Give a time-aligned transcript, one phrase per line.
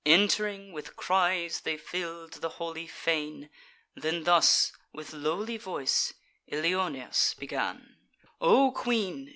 [0.03, 3.51] Ent'ring, with cries they fill'd the holy fane;
[3.93, 6.15] Then thus, with lowly voice,
[6.51, 7.97] Ilioneus began:
[8.41, 9.29] "O Queen!